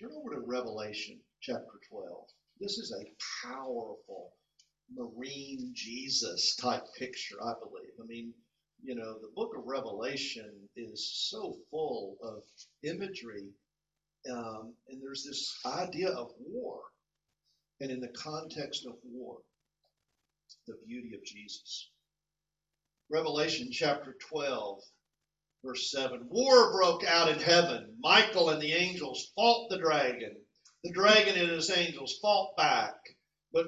[0.00, 2.24] Turn over to Revelation chapter 12.
[2.60, 4.32] This is a powerful
[4.94, 7.92] marine Jesus type picture, I believe.
[8.02, 8.32] I mean,
[8.82, 12.42] you know, the book of Revelation is so full of
[12.82, 13.50] imagery,
[14.30, 16.80] um, and there's this idea of war.
[17.80, 19.38] And in the context of war,
[20.66, 21.90] the beauty of Jesus.
[23.10, 24.82] Revelation chapter 12,
[25.64, 27.96] verse 7 War broke out in heaven.
[28.00, 30.36] Michael and the angels fought the dragon.
[30.84, 32.94] The dragon and his angels fought back,
[33.52, 33.66] but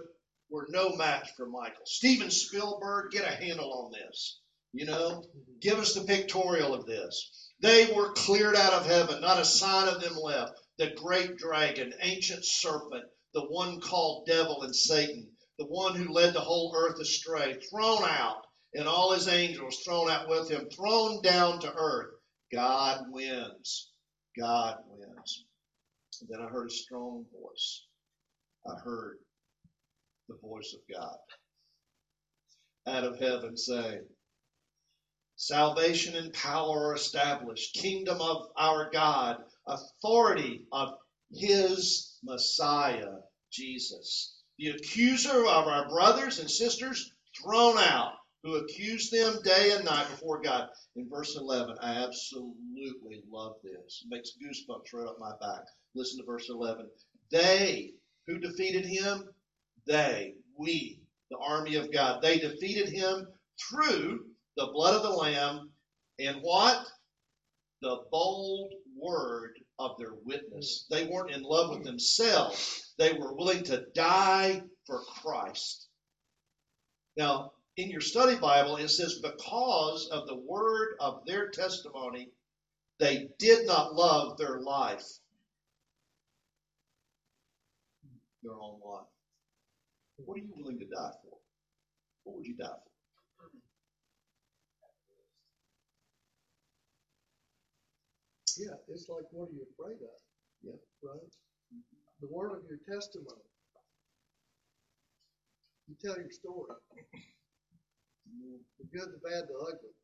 [0.50, 1.86] were no match for Michael.
[1.86, 4.40] Steven Spielberg, get a handle on this.
[4.72, 5.24] You know,
[5.61, 7.50] give us the pictorial of this.
[7.61, 10.52] They were cleared out of heaven, not a sign of them left.
[10.78, 13.04] The great dragon, ancient serpent,
[13.34, 15.28] the one called devil and Satan,
[15.58, 20.10] the one who led the whole earth astray, thrown out, and all his angels thrown
[20.10, 22.14] out with him, thrown down to earth.
[22.52, 23.90] God wins.
[24.38, 25.44] God wins.
[26.20, 27.86] And then I heard a strong voice.
[28.66, 29.18] I heard
[30.28, 31.16] the voice of God
[32.86, 34.04] out of heaven saying,
[35.36, 40.99] Salvation and power are established, kingdom of our God, authority of
[41.32, 43.16] his Messiah,
[43.50, 44.38] Jesus.
[44.58, 47.12] The accuser of our brothers and sisters
[47.42, 50.68] thrown out, who accused them day and night before God.
[50.96, 54.04] In verse 11, I absolutely love this.
[54.04, 55.64] It makes goosebumps right up my back.
[55.94, 56.88] Listen to verse 11.
[57.30, 57.92] They
[58.26, 59.28] who defeated him,
[59.86, 61.00] they, we,
[61.30, 63.26] the army of God, they defeated him
[63.60, 64.24] through
[64.56, 65.70] the blood of the Lamb
[66.18, 66.86] and what?
[67.82, 70.86] The bold word of their witness.
[70.90, 75.88] They weren't in love with themselves, they were willing to die for Christ.
[77.16, 82.28] Now, in your study Bible, it says, because of the word of their testimony,
[82.98, 85.06] they did not love their life,
[88.42, 89.06] their own life.
[90.18, 91.38] What are you willing to die for?
[92.24, 92.89] What would you die for?
[98.61, 100.16] Yeah, it's like, what are you afraid of?
[100.62, 100.76] Yeah.
[101.02, 101.32] Right?
[102.20, 103.48] The word of your testimony.
[105.88, 106.76] You tell your story.
[108.78, 109.96] The good, the bad, the ugly.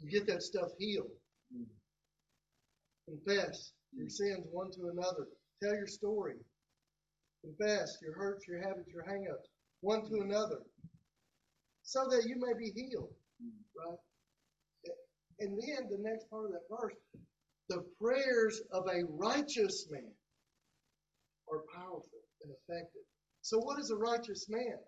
[0.00, 1.12] You get that stuff healed.
[3.06, 5.28] Confess your sins one to another.
[5.62, 6.36] Tell your story.
[7.44, 9.52] Confess your hurts, your habits, your hangups
[9.82, 10.62] one to another.
[11.82, 13.12] So that you may be healed.
[13.76, 13.98] Right?
[15.40, 16.94] And then the next part of that verse,
[17.68, 20.12] the prayers of a righteous man
[21.50, 23.02] are powerful and effective.
[23.42, 24.78] So, what is a righteous man?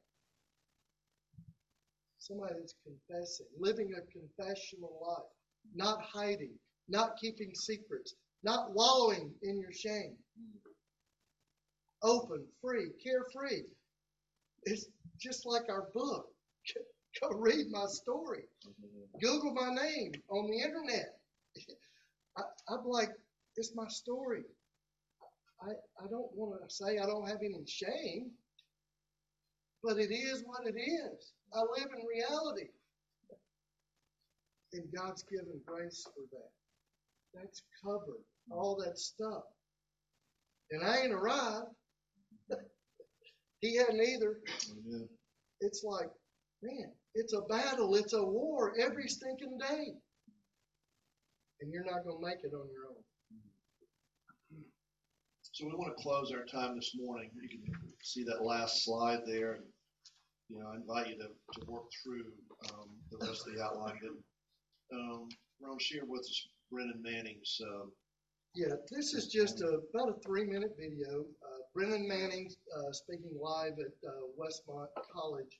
[2.18, 5.30] Somebody that's confessing, living a confessional life,
[5.74, 6.54] not hiding,
[6.88, 10.16] not keeping secrets, not wallowing in your shame.
[12.02, 13.62] Open, free, carefree.
[14.64, 14.86] It's
[15.18, 16.26] just like our book.
[17.20, 18.44] Go read my story.
[18.66, 19.18] Mm-hmm.
[19.20, 21.18] Google my name on the internet.
[22.36, 23.10] I, I'm like
[23.56, 24.42] it's my story.
[25.62, 25.70] I,
[26.02, 28.30] I don't want to say I don't have any shame,
[29.82, 31.32] but it is what it is.
[31.54, 32.68] I live in reality.
[34.72, 36.50] And God's given grace for that.
[37.32, 39.44] That's covered, all that stuff.
[40.72, 41.68] And I ain't arrived.
[43.60, 44.40] he hadn't either.
[44.48, 45.04] Mm-hmm.
[45.60, 46.10] It's like,
[46.62, 49.94] man, it's a battle, it's a war every stinking day.
[51.60, 53.02] And you're not going to make it on your own.
[55.42, 57.30] So we want to close our time this morning.
[57.40, 57.62] You can
[58.02, 59.52] see that last slide there.
[59.52, 59.64] and
[60.50, 62.24] You know, I invite you to, to work through
[62.72, 63.94] um, the rest of the outline.
[64.90, 65.28] But um,
[65.62, 67.60] Ron, share with us Brennan Manning's.
[67.62, 67.92] Um,
[68.56, 71.20] Yeah, this is just a, about a three minute video.
[71.20, 75.58] Uh, Brennan Manning uh, speaking live at uh, Westmont College,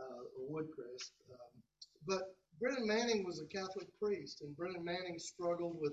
[0.00, 1.12] uh, Woodcrest.
[1.30, 1.62] Um,
[2.06, 2.22] but
[2.60, 5.92] Brennan Manning was a Catholic priest, and Brennan Manning struggled with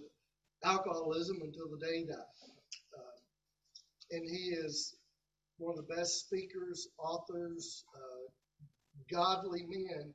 [0.64, 2.18] alcoholism until the day he died.
[2.98, 3.18] Uh,
[4.12, 4.96] and he is
[5.58, 8.32] one of the best speakers, authors, uh,
[9.12, 10.14] godly men.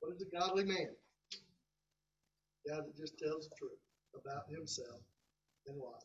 [0.00, 0.90] What is a godly man?
[2.66, 3.78] A guy that just tells the truth
[4.14, 5.00] about himself
[5.66, 6.02] and life.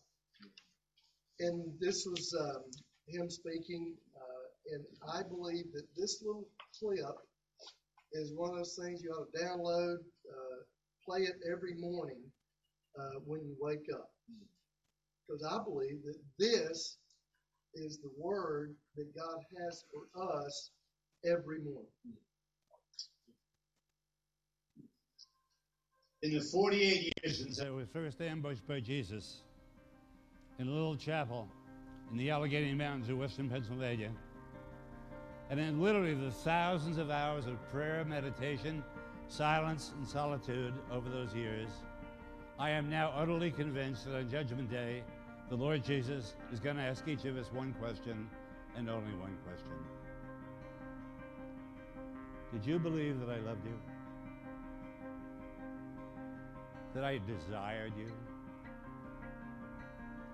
[1.40, 2.64] And this was um,
[3.08, 6.48] him speaking, uh, and I believe that this little
[6.80, 7.16] clip
[8.14, 9.96] is one of those things you ought to download,
[10.30, 10.58] uh,
[11.06, 12.22] play it every morning
[13.00, 14.10] uh, when you wake up.
[15.28, 16.98] Because I believe that this
[17.76, 20.72] is the word that God has for us
[21.26, 21.88] every morning.
[26.22, 29.44] In the 48 years since I was first ambushed by Jesus
[30.60, 31.50] in a little chapel
[32.12, 34.12] in the Allegheny Mountains of western Pennsylvania,
[35.50, 38.84] and in literally the thousands of hours of prayer, meditation,
[39.28, 41.70] silence, and solitude over those years,
[42.60, 45.04] I am now utterly convinced that on Judgment Day,
[45.50, 48.30] the Lord Jesus is going to ask each of us one question
[48.76, 49.72] and only one question.
[52.54, 53.80] Did you believe that I loved you?
[56.94, 58.12] That I desired you?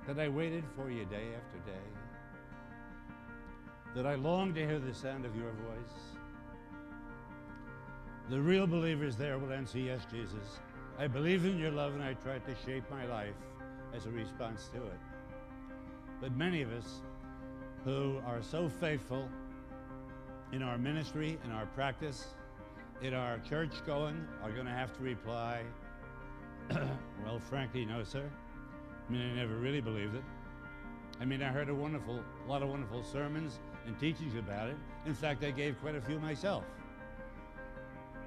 [0.07, 2.08] That I waited for you day after day?
[3.95, 5.95] That I long to hear the sound of your voice?
[8.29, 10.59] The real believers there will answer, Yes, Jesus.
[10.99, 13.35] I believe in your love and I try to shape my life
[13.95, 14.99] as a response to it.
[16.21, 17.01] But many of us
[17.83, 19.27] who are so faithful
[20.51, 22.27] in our ministry, in our practice,
[23.01, 25.63] in our church going, are going to have to reply,
[26.69, 28.29] well, frankly, no, sir.
[29.07, 30.23] I mean, I never really believed it.
[31.19, 33.59] I mean, I heard a wonderful, a lot of wonderful sermons
[33.89, 34.77] and teachings about it.
[35.07, 36.63] In fact, I gave quite a few myself.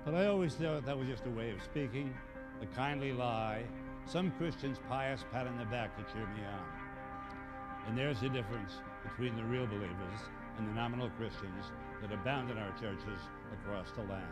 [0.04, 2.12] But I always thought that was just a way of speaking,
[2.60, 3.62] a kindly lie,
[4.04, 7.86] some Christians' pious pat on the back to cheer me on.
[7.86, 8.72] And there's the difference
[9.04, 10.20] between the real believers
[10.58, 11.66] and the nominal Christians
[12.00, 13.20] that abound in our churches
[13.52, 14.26] across the land.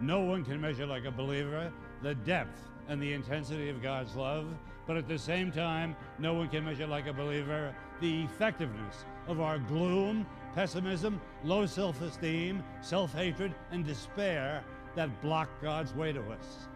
[0.00, 1.72] No one can measure like a believer
[2.02, 4.46] the depth and the intensity of God's love,
[4.86, 9.40] but at the same time, no one can measure like a believer the effectiveness of
[9.40, 14.64] our gloom, pessimism, low self esteem, self hatred, and despair
[14.94, 16.68] that block God's way to us.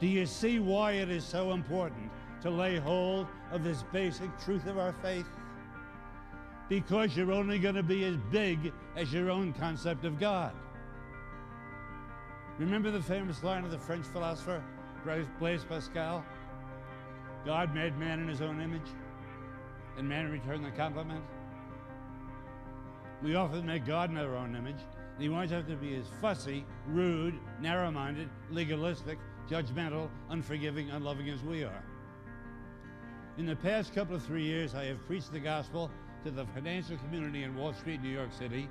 [0.00, 2.10] Do you see why it is so important
[2.42, 5.28] to lay hold of this basic truth of our faith?
[6.68, 10.52] Because you're only going to be as big as your own concept of God.
[12.58, 14.62] Remember the famous line of the French philosopher
[15.04, 16.24] Blaise Pascal?
[17.44, 18.88] God made man in his own image,
[19.98, 21.24] and man returned the compliment.
[23.22, 24.80] We often make God in our own image,
[25.14, 29.18] and he wants us to be as fussy, rude, narrow minded, legalistic,
[29.50, 31.84] judgmental, unforgiving, unloving as we are.
[33.38, 35.90] In the past couple of three years, I have preached the gospel
[36.24, 38.68] to the financial community in Wall Street, New York City,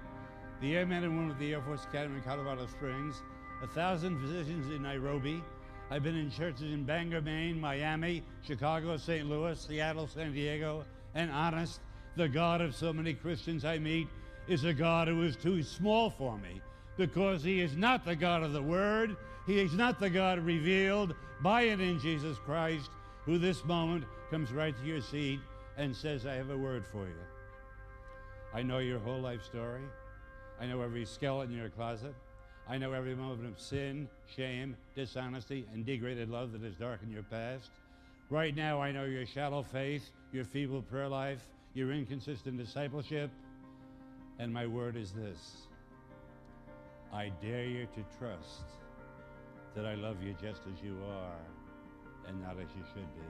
[0.61, 3.21] the airmen and women of the Air Force Academy in Colorado Springs,
[3.63, 5.43] a thousand physicians in Nairobi.
[5.91, 9.29] I've been in churches in Bangor, Maine, Miami, Chicago, St.
[9.29, 10.85] Louis, Seattle, San Diego,
[11.15, 11.81] and honest,
[12.15, 14.07] the God of so many Christians I meet
[14.47, 16.61] is a God who is too small for me
[16.95, 19.17] because he is not the God of the Word.
[19.45, 22.89] He is not the God revealed by and in Jesus Christ,
[23.25, 25.41] who this moment comes right to your seat
[25.75, 27.15] and says, I have a word for you.
[28.53, 29.81] I know your whole life story.
[30.57, 32.13] I know every skeleton in your closet.
[32.69, 37.23] I know every moment of sin, shame, dishonesty, and degraded love that has darkened your
[37.23, 37.71] past.
[38.29, 41.41] Right now, I know your shallow faith, your feeble prayer life,
[41.73, 43.29] your inconsistent discipleship.
[44.39, 45.67] And my word is this
[47.13, 48.63] I dare you to trust
[49.75, 53.27] that I love you just as you are and not as you should be.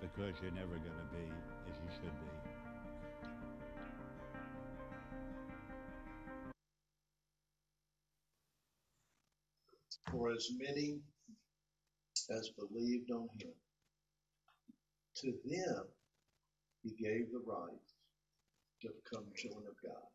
[0.00, 1.24] because you're never going to be
[1.70, 2.41] as you should be.
[10.10, 11.00] For as many
[12.30, 13.52] as believed on him,
[15.16, 15.84] to them
[16.82, 17.86] he gave the right
[18.82, 20.10] to become children of God,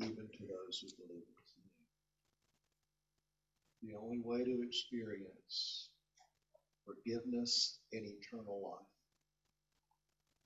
[0.00, 1.88] even to those who believe in name.
[3.82, 5.90] The only way to experience
[6.84, 8.92] forgiveness and eternal life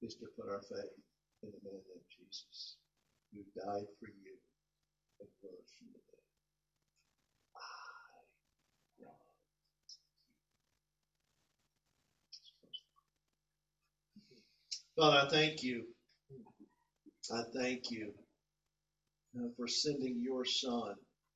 [0.03, 0.97] is to put our faith
[1.43, 2.77] in the man named Jesus,
[3.33, 4.37] who died for you
[5.21, 6.08] and rose from the
[14.99, 15.85] Father, I thank you.
[17.33, 18.13] I thank you
[19.39, 20.95] uh, for sending your son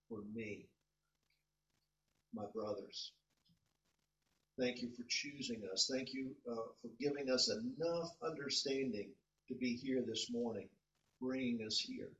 [0.09, 0.67] for me,
[2.35, 3.13] my brothers.
[4.59, 5.91] Thank you for choosing us.
[5.93, 9.11] Thank you uh, for giving us enough understanding
[9.49, 10.69] to be here this morning,
[11.21, 12.11] bringing us here.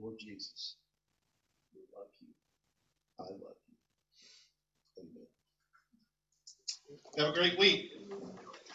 [0.00, 0.76] Lord Jesus,
[1.74, 2.28] we love you.
[3.20, 3.56] I love
[4.98, 5.04] you.
[5.04, 5.26] Amen.
[7.18, 7.92] Have a great week.